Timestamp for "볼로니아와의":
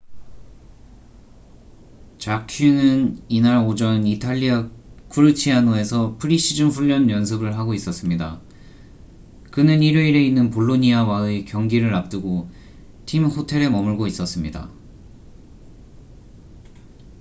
10.49-11.45